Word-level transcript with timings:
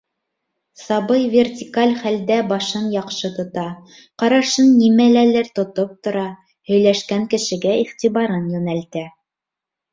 Сабый 0.83 1.25
вертикаль 1.33 1.93
хәлдә 1.99 2.37
башын 2.53 2.87
яҡшы 2.95 3.31
тота, 3.37 3.67
ҡарашын 4.25 4.73
нимәләлер 4.79 5.53
тотоп 5.61 5.95
тора, 6.09 6.27
һөйләшкән 6.73 7.31
кешегә 7.37 7.79
иғтибарын 7.87 8.53
йүнәлтә. 8.57 9.09